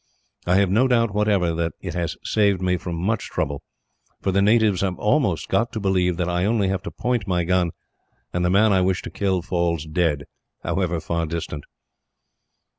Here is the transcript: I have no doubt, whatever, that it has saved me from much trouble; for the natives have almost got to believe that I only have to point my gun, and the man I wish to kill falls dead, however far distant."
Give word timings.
I 0.47 0.55
have 0.55 0.71
no 0.71 0.87
doubt, 0.87 1.13
whatever, 1.13 1.53
that 1.53 1.73
it 1.79 1.93
has 1.93 2.17
saved 2.23 2.59
me 2.59 2.75
from 2.75 2.95
much 2.95 3.29
trouble; 3.29 3.61
for 4.19 4.31
the 4.31 4.41
natives 4.41 4.81
have 4.81 4.97
almost 4.97 5.47
got 5.47 5.71
to 5.73 5.79
believe 5.79 6.17
that 6.17 6.27
I 6.27 6.43
only 6.43 6.69
have 6.69 6.81
to 6.81 6.89
point 6.91 7.27
my 7.27 7.43
gun, 7.43 7.69
and 8.33 8.43
the 8.43 8.49
man 8.49 8.73
I 8.73 8.81
wish 8.81 9.03
to 9.03 9.11
kill 9.11 9.43
falls 9.43 9.85
dead, 9.85 10.23
however 10.63 10.99
far 10.99 11.27
distant." 11.27 11.65